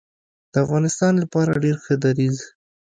[0.51, 2.37] د افغانستان لپاره ډیر ښه دریځ